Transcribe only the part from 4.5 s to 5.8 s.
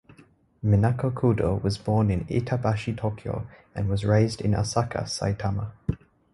Asaka, Saitama.